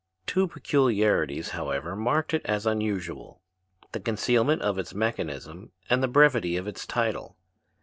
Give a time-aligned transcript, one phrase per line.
[0.25, 3.43] Two peculiarities, however, marked it as unusual
[3.91, 7.37] the concealment of its mechanism and the brevity of its title.